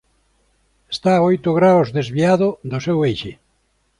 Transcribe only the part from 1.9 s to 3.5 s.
desviado do seu eixe.